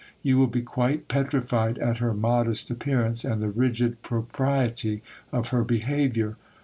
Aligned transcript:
You 0.23 0.39
will 0.39 0.47
be 0.47 0.63
quite 0.63 1.07
petrified 1.07 1.77
at 1.77 1.97
her 1.97 2.11
modest 2.15 2.71
appearance, 2.71 3.23
and 3.23 3.39
the 3.39 3.49
rigid 3.51 4.01
propriety 4.01 5.03
of 5.31 5.49
her 5.49 5.63
behaviour. 5.63 6.37